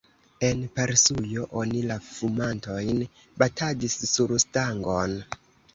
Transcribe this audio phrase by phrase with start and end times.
[0.47, 3.07] En Persujo oni la fumantojn
[3.45, 5.21] batadis sur stangon.